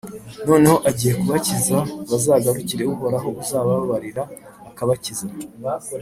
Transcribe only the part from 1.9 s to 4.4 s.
bazagarukire Uhoraho uzabababarira,